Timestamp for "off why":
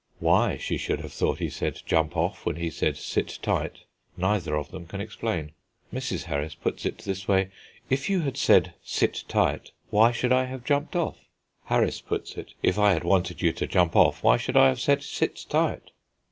13.95-14.37